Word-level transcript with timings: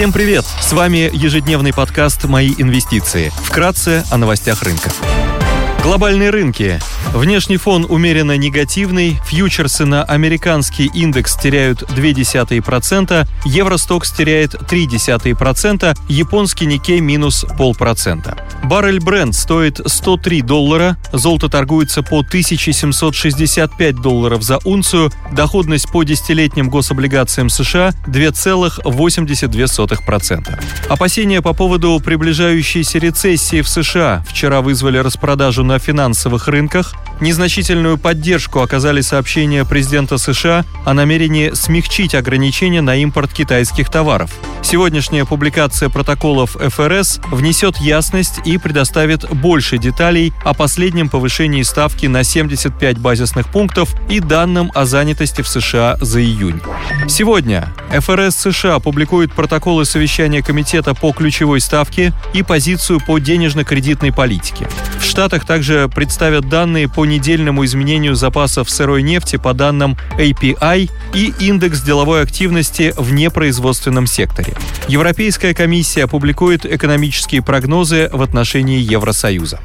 Всем 0.00 0.14
привет! 0.14 0.46
С 0.46 0.72
вами 0.72 1.10
ежедневный 1.12 1.74
подкаст 1.74 2.24
«Мои 2.24 2.54
инвестиции». 2.56 3.30
Вкратце 3.44 4.02
о 4.10 4.16
новостях 4.16 4.62
рынка. 4.62 4.90
Глобальные 5.82 6.30
рынки. 6.30 6.80
Внешний 7.12 7.58
фон 7.58 7.84
умеренно 7.86 8.38
негативный, 8.38 9.20
фьючерсы 9.26 9.84
на 9.84 10.02
американский 10.02 10.90
индекс 10.94 11.36
теряют 11.36 11.82
0,2%, 11.82 13.28
Евростокс 13.44 14.10
теряет 14.12 14.54
0,3%, 14.54 15.98
японский 16.08 16.64
Никей 16.64 17.00
минус 17.00 17.44
0,5%. 17.44 18.38
Баррель 18.70 19.00
бренд 19.00 19.34
стоит 19.34 19.80
103 19.84 20.42
доллара, 20.42 20.96
золото 21.12 21.48
торгуется 21.48 22.04
по 22.04 22.20
1765 22.20 23.96
долларов 23.96 24.44
за 24.44 24.60
унцию, 24.64 25.10
доходность 25.32 25.90
по 25.90 26.04
десятилетним 26.04 26.70
гособлигациям 26.70 27.50
США 27.50 27.90
2,82%. 28.06 30.62
Опасения 30.88 31.42
по 31.42 31.52
поводу 31.52 31.98
приближающейся 31.98 33.00
рецессии 33.00 33.60
в 33.60 33.68
США 33.68 34.24
вчера 34.28 34.60
вызвали 34.60 34.98
распродажу 34.98 35.64
на 35.64 35.80
финансовых 35.80 36.46
рынках. 36.46 36.94
Незначительную 37.20 37.98
поддержку 37.98 38.60
оказали 38.60 39.02
сообщения 39.02 39.66
президента 39.66 40.16
США 40.16 40.64
о 40.86 40.94
намерении 40.94 41.50
смягчить 41.52 42.14
ограничения 42.14 42.80
на 42.80 42.96
импорт 42.96 43.32
китайских 43.32 43.90
товаров. 43.90 44.30
Сегодняшняя 44.62 45.26
публикация 45.26 45.90
протоколов 45.90 46.52
ФРС 46.52 47.20
внесет 47.30 47.76
ясность 47.78 48.40
и 48.46 48.56
предоставит 48.56 49.28
больше 49.28 49.76
деталей 49.78 50.32
о 50.44 50.54
последнем 50.54 51.08
повышении 51.08 51.62
ставки 51.62 52.06
на 52.06 52.24
75 52.24 52.98
базисных 52.98 53.50
пунктов 53.50 53.94
и 54.08 54.20
данным 54.20 54.70
о 54.74 54.86
занятости 54.86 55.42
в 55.42 55.48
США 55.48 55.98
за 56.00 56.22
июнь. 56.22 56.60
Сегодня 57.08 57.72
ФРС 57.90 58.36
США 58.36 58.78
публикует 58.78 59.32
протоколы 59.32 59.84
совещания 59.84 60.42
Комитета 60.42 60.94
по 60.94 61.12
ключевой 61.12 61.60
ставке 61.60 62.12
и 62.32 62.42
позицию 62.42 63.00
по 63.00 63.18
денежно-кредитной 63.18 64.12
политике. 64.12 64.68
В 64.98 65.04
Штатах 65.04 65.44
также 65.44 65.90
представят 65.92 66.48
данные 66.48 66.88
по 66.88 67.04
недельному 67.10 67.64
изменению 67.66 68.14
запасов 68.14 68.70
сырой 68.70 69.02
нефти 69.02 69.36
по 69.36 69.52
данным 69.52 69.98
API 70.18 70.90
и 71.12 71.34
индекс 71.40 71.82
деловой 71.82 72.22
активности 72.22 72.94
в 72.96 73.12
непроизводственном 73.12 74.06
секторе. 74.06 74.54
Европейская 74.88 75.52
комиссия 75.52 76.04
опубликует 76.04 76.64
экономические 76.64 77.42
прогнозы 77.42 78.08
в 78.12 78.22
отношении 78.22 78.78
Евросоюза. 78.78 79.60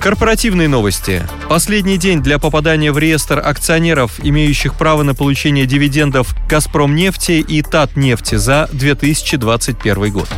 Корпоративные 0.00 0.68
новости. 0.68 1.22
Последний 1.48 1.98
день 1.98 2.22
для 2.22 2.38
попадания 2.38 2.92
в 2.92 2.98
реестр 2.98 3.40
акционеров, 3.44 4.18
имеющих 4.22 4.74
право 4.74 5.02
на 5.02 5.14
получение 5.14 5.66
дивидендов 5.66 6.34
«Газпром 6.48 6.94
нефти» 6.94 7.44
и 7.46 7.62
«Татнефти» 7.62 8.36
за 8.36 8.68
2021 8.72 10.12
год. 10.12 10.28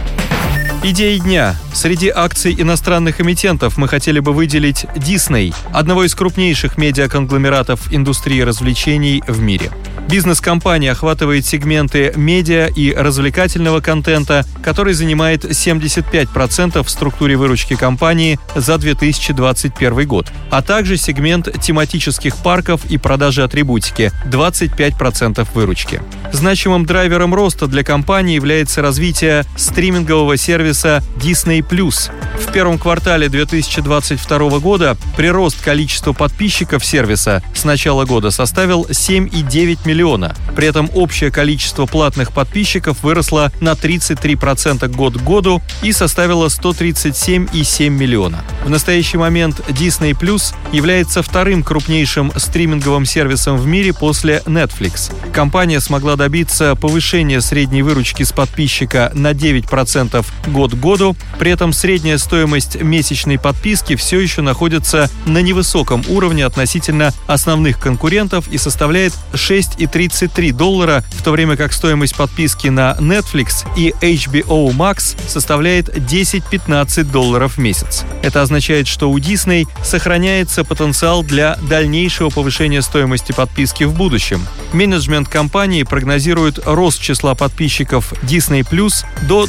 Идеи 0.81 1.19
дня. 1.19 1.57
Среди 1.73 2.09
акций 2.09 2.55
иностранных 2.57 3.21
эмитентов 3.21 3.79
мы 3.79 3.89
хотели 3.89 4.21
бы 4.21 4.33
выделить 4.33 4.85
Disney, 4.95 5.53
одного 5.73 6.05
из 6.05 6.15
крупнейших 6.15 6.79
медиаконгломератов 6.79 7.93
индустрии 7.93 8.43
развлечений 8.43 9.21
в 9.27 9.41
мире. 9.41 9.73
Бизнес-компания 10.09 10.93
охватывает 10.93 11.45
сегменты 11.45 12.15
медиа 12.17 12.69
и 12.69 12.95
развлекательного 12.95 13.81
контента, 13.81 14.47
который 14.63 14.95
занимает 14.95 15.45
75% 15.45 16.83
в 16.83 16.89
структуре 16.89 17.37
выручки 17.37 17.77
компании 17.77 18.39
за 18.57 18.79
2021 18.79 20.09
год, 20.09 20.33
а 20.51 20.63
также 20.63 20.97
сегмент 20.97 21.61
тематических 21.61 22.37
парков 22.37 22.87
и 22.87 22.97
продажи 22.97 23.43
атрибутики– 23.43 24.11
25% 24.31 25.47
выручки. 25.53 26.01
Значимым 26.33 26.87
драйвером 26.87 27.35
роста 27.35 27.67
для 27.67 27.85
компании 27.85 28.35
является 28.35 28.81
развитие 28.81 29.45
стримингового 29.57 30.39
сервиса 30.39 30.68
Disney+. 30.69 31.63
В 31.63 32.53
первом 32.53 32.79
квартале 32.79 33.29
2022 33.29 34.59
года 34.59 34.97
прирост 35.17 35.61
количества 35.63 36.13
подписчиков 36.13 36.85
сервиса 36.85 37.43
с 37.55 37.65
начала 37.65 38.05
года 38.05 38.31
составил 38.31 38.85
7,9 38.85 39.79
миллиона. 39.87 40.35
При 40.55 40.67
этом 40.67 40.91
общее 40.95 41.31
количество 41.31 41.87
платных 41.87 42.33
подписчиков 42.33 43.03
выросло 43.03 43.53
на 43.61 43.73
33% 43.73 44.89
год 44.89 45.19
к 45.19 45.23
году 45.23 45.63
и 45.83 45.93
составило 45.93 46.47
137,7 46.47 47.89
миллиона. 47.89 48.45
В 48.65 48.71
настоящий 48.71 49.17
момент 49.17 49.61
Disney 49.69 50.13
Plus 50.19 50.55
является 50.73 51.23
вторым 51.23 51.63
крупнейшим 51.63 52.33
стриминговым 52.37 53.07
сервисом 53.07 53.57
в 53.57 53.67
мире 53.67 53.93
после 53.93 54.43
Netflix. 54.47 55.13
Компания 55.33 55.81
смогла 55.81 56.17
добиться 56.17 56.75
повышения 56.75 57.41
средней 57.41 57.83
выручки 57.83 58.23
с 58.23 58.33
подписчика 58.33 59.11
на 59.15 59.33
9% 59.33 60.27
год 60.49 60.58
к 60.67 60.75
году. 60.75 61.17
При 61.39 61.53
этом 61.53 61.73
средняя 61.73 62.19
стоимость 62.19 62.81
месячной 62.81 63.39
подписки 63.39 63.95
все 63.95 64.19
еще 64.19 64.43
находится 64.43 65.09
на 65.27 65.39
невысоком 65.39 66.03
уровне 66.09 66.45
относительно 66.45 67.13
основных 67.27 67.79
конкурентов 67.79 68.49
и 68.49 68.59
составляет 68.59 69.13
6,33 69.33 70.53
доллара, 70.53 71.05
в 71.13 71.23
то 71.23 71.31
время 71.31 71.57
как 71.57 71.73
стоимость 71.73 72.17
подписки 72.17 72.69
на 72.69 72.97
Netflix 72.99 73.67
и 73.77 73.95
HBO 74.01 74.75
Max 74.77 75.17
составляет 75.29 75.89
10-15 75.97 77.05
долларов 77.05 77.55
в 77.55 77.59
месяц. 77.59 78.05
Это 78.23 78.43
означает, 78.43 78.89
что 78.89 79.11
у 79.11 79.19
Disney 79.19 79.67
сохраняется 79.83 80.65
потенциал 80.65 81.23
для 81.23 81.57
дальнейшего 81.69 82.31
повышения 82.31 82.83
стоимости 82.83 83.33
подписки 83.33 83.85
в 83.85 83.95
будущем. 83.95 84.47
Менеджмент 84.73 85.29
компании 85.29 85.83
прогнозирует 85.83 86.59
рост 86.65 87.01
числа 87.01 87.35
подписчиков 87.35 88.13
Disney 88.23 88.67
Plus 88.69 89.05
до 89.29 89.47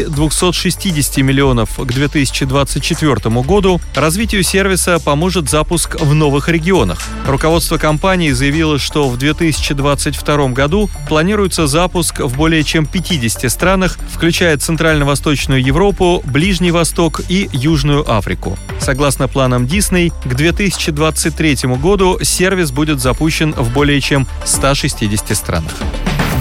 230-260 0.00 1.22
миллионов 1.22 1.76
к 1.76 1.86
2024 1.86 3.42
году. 3.42 3.80
Развитию 3.94 4.42
сервиса 4.42 4.98
поможет 4.98 5.50
запуск 5.50 6.00
в 6.00 6.14
новых 6.14 6.48
регионах. 6.48 7.00
Руководство 7.26 7.78
компании 7.78 8.30
заявило, 8.30 8.78
что 8.78 9.08
в 9.08 9.16
2022 9.16 10.48
году 10.48 10.90
планируется 11.08 11.66
запуск 11.66 12.20
в 12.20 12.36
более 12.36 12.64
чем 12.64 12.86
50 12.86 13.50
странах, 13.50 13.98
включая 14.10 14.56
Центрально-Восточную 14.56 15.62
Европу, 15.62 16.22
Ближний 16.24 16.70
Восток 16.70 17.20
и 17.28 17.48
Южную 17.52 18.10
Африку. 18.10 18.58
Согласно 18.80 19.28
планам 19.28 19.64
Disney, 19.64 20.12
к 20.24 20.34
2023 20.34 21.56
году 21.76 22.18
сервис 22.22 22.70
будет 22.70 23.00
запущен 23.00 23.52
в 23.52 23.72
более 23.72 24.00
чем 24.00 24.26
160 24.44 25.36
странах. 25.36 25.72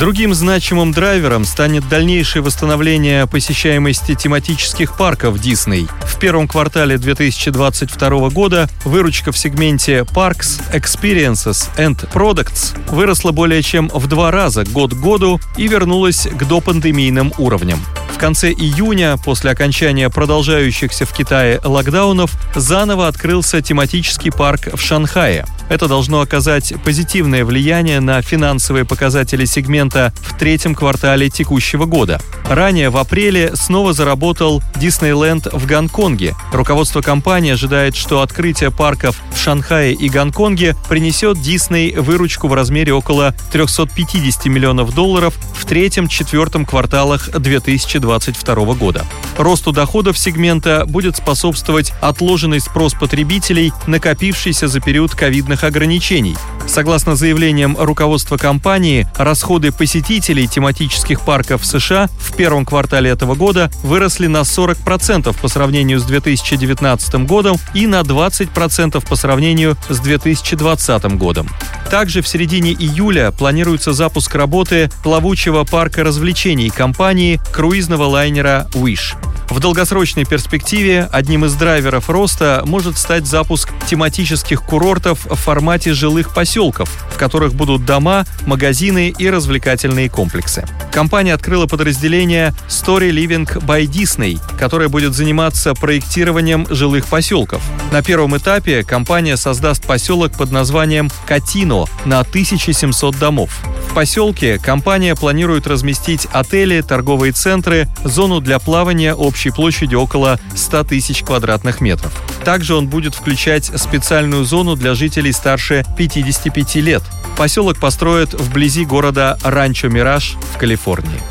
Другим 0.01 0.33
значимым 0.33 0.91
драйвером 0.93 1.45
станет 1.45 1.87
дальнейшее 1.87 2.41
восстановление 2.41 3.27
посещаемости 3.27 4.15
тематических 4.15 4.97
парков 4.97 5.35
Disney. 5.35 5.87
В 6.07 6.17
первом 6.17 6.47
квартале 6.47 6.97
2022 6.97 8.29
года 8.31 8.67
выручка 8.83 9.31
в 9.31 9.37
сегменте 9.37 9.99
Parks, 9.99 10.59
Experiences 10.73 11.69
and 11.77 12.11
Products 12.11 12.75
выросла 12.89 13.31
более 13.31 13.61
чем 13.61 13.89
в 13.93 14.07
два 14.07 14.31
раза 14.31 14.63
год 14.63 14.95
к 14.95 14.97
году 14.97 15.39
и 15.55 15.67
вернулась 15.67 16.25
к 16.25 16.47
допандемийным 16.47 17.31
уровням 17.37 17.79
конце 18.21 18.51
июня, 18.51 19.17
после 19.17 19.49
окончания 19.49 20.07
продолжающихся 20.11 21.07
в 21.07 21.11
Китае 21.11 21.59
локдаунов, 21.63 22.31
заново 22.55 23.07
открылся 23.07 23.63
тематический 23.63 24.31
парк 24.31 24.69
в 24.75 24.79
Шанхае. 24.79 25.47
Это 25.69 25.87
должно 25.87 26.21
оказать 26.21 26.73
позитивное 26.83 27.43
влияние 27.45 27.99
на 27.99 28.21
финансовые 28.21 28.85
показатели 28.85 29.45
сегмента 29.45 30.13
в 30.19 30.37
третьем 30.37 30.75
квартале 30.75 31.29
текущего 31.29 31.85
года. 31.85 32.21
Ранее 32.43 32.89
в 32.89 32.97
апреле 32.97 33.55
снова 33.55 33.93
заработал 33.93 34.61
Диснейленд 34.75 35.47
в 35.51 35.65
Гонконге. 35.65 36.35
Руководство 36.51 37.01
компании 37.01 37.53
ожидает, 37.53 37.95
что 37.95 38.21
открытие 38.21 38.69
парков 38.69 39.15
в 39.33 39.39
Шанхае 39.39 39.93
и 39.93 40.09
Гонконге 40.09 40.75
принесет 40.89 41.41
Дисней 41.41 41.95
выручку 41.95 42.49
в 42.49 42.53
размере 42.53 42.93
около 42.93 43.33
350 43.51 44.45
миллионов 44.47 44.93
долларов 44.93 45.33
в 45.55 45.65
третьем-четвертом 45.65 46.65
кварталах 46.65 47.29
2020 47.31 48.10
2022 48.19 48.73
года. 48.75 49.05
Росту 49.37 49.71
доходов 49.71 50.17
сегмента 50.17 50.85
будет 50.87 51.17
способствовать 51.17 51.93
отложенный 52.01 52.59
спрос 52.59 52.93
потребителей, 52.93 53.71
накопившийся 53.87 54.67
за 54.67 54.79
период 54.79 55.15
ковидных 55.15 55.63
ограничений. 55.63 56.35
Согласно 56.67 57.15
заявлениям 57.15 57.75
руководства 57.77 58.37
компании, 58.37 59.07
расходы 59.17 59.71
посетителей 59.71 60.47
тематических 60.47 61.21
парков 61.21 61.65
США 61.65 62.09
в 62.19 62.35
первом 62.35 62.65
квартале 62.65 63.09
этого 63.09 63.35
года 63.35 63.71
выросли 63.83 64.27
на 64.27 64.41
40% 64.41 65.35
по 65.41 65.47
сравнению 65.47 65.99
с 65.99 66.03
2019 66.03 67.27
годом 67.27 67.57
и 67.73 67.87
на 67.87 68.01
20% 68.01 69.07
по 69.07 69.15
сравнению 69.15 69.75
с 69.89 69.99
2020 69.99 71.17
годом. 71.17 71.47
Также 71.89 72.21
в 72.21 72.27
середине 72.27 72.71
июля 72.71 73.31
планируется 73.31 73.91
запуск 73.91 74.33
работы 74.35 74.89
плавучего 75.03 75.65
парка 75.65 76.03
развлечений 76.03 76.69
компании 76.69 77.41
круизного 77.51 78.00
круизного 78.01 78.05
лайнера 78.05 78.67
«Wish». 78.73 79.15
В 79.49 79.59
долгосрочной 79.59 80.23
перспективе 80.23 81.09
одним 81.11 81.43
из 81.43 81.53
драйверов 81.55 82.09
роста 82.09 82.63
может 82.65 82.97
стать 82.97 83.27
запуск 83.27 83.69
тематических 83.85 84.63
курортов 84.63 85.25
в 85.25 85.35
формате 85.35 85.93
жилых 85.93 86.33
поселков, 86.33 86.89
в 87.13 87.17
которых 87.17 87.53
будут 87.53 87.85
дома, 87.85 88.25
магазины 88.47 89.13
и 89.15 89.29
развлекательные 89.29 90.09
комплексы. 90.09 90.65
Компания 90.91 91.33
открыла 91.33 91.67
подразделение 91.67 92.53
Story 92.69 93.11
Living 93.11 93.45
by 93.65 93.85
Disney, 93.87 94.39
которое 94.57 94.87
будет 94.87 95.13
заниматься 95.13 95.73
проектированием 95.73 96.65
жилых 96.69 97.07
поселков. 97.07 97.61
На 97.91 98.01
первом 98.01 98.37
этапе 98.37 98.83
компания 98.85 99.35
создаст 99.35 99.85
поселок 99.85 100.31
под 100.31 100.51
названием 100.51 101.11
Катино 101.27 101.87
на 102.05 102.21
1700 102.21 103.19
домов. 103.19 103.51
В 103.91 103.93
поселке 103.93 104.57
компания 104.57 105.17
планирует 105.17 105.67
разместить 105.67 106.25
отели, 106.31 106.79
торговые 106.79 107.33
центры, 107.33 107.89
зону 108.05 108.39
для 108.39 108.57
плавания 108.57 109.13
общей 109.13 109.51
площадью 109.51 109.99
около 109.99 110.39
100 110.55 110.85
тысяч 110.85 111.23
квадратных 111.23 111.81
метров. 111.81 112.13
Также 112.45 112.73
он 112.73 112.87
будет 112.87 113.15
включать 113.15 113.65
специальную 113.65 114.45
зону 114.45 114.77
для 114.77 114.95
жителей 114.95 115.33
старше 115.33 115.83
55 115.97 116.75
лет. 116.75 117.03
Поселок 117.35 117.81
построят 117.81 118.33
вблизи 118.33 118.85
города 118.85 119.37
Ранчо 119.43 119.89
Мираж 119.89 120.37
в 120.55 120.57
Калифорнии. 120.57 121.21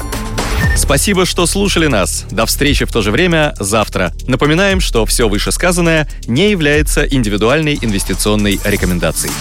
Спасибо, 0.77 1.25
что 1.25 1.47
слушали 1.47 1.87
нас. 1.87 2.27
До 2.31 2.45
встречи 2.45 2.85
в 2.85 2.93
то 2.93 3.01
же 3.01 3.11
время 3.11 3.55
завтра. 3.59 4.13
Напоминаем, 4.27 4.81
что 4.81 5.07
все 5.07 5.31
вышесказанное 5.31 6.07
не 6.27 6.51
является 6.51 7.07
индивидуальной 7.07 7.79
инвестиционной 7.81 8.61
рекомендацией. 8.65 9.33